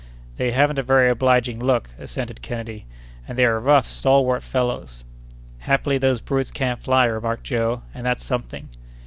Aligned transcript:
"They 0.37 0.49
haven't 0.49 0.79
a 0.79 0.81
very 0.81 1.11
obliging 1.11 1.59
look!" 1.59 1.91
assented 1.99 2.41
Kennedy; 2.41 2.87
"and 3.27 3.37
they 3.37 3.45
are 3.45 3.59
rough, 3.59 3.85
stalwart 3.85 4.41
fellows." 4.41 5.03
"Happily 5.59 5.99
those 5.99 6.21
brutes 6.21 6.49
can't 6.49 6.79
fly," 6.79 7.05
remarked 7.05 7.43
Joe; 7.43 7.83
"and 7.93 8.03
that's 8.03 8.25
something." 8.25 8.69